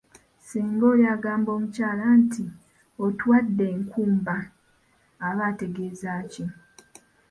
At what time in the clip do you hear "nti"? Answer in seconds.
2.21-2.45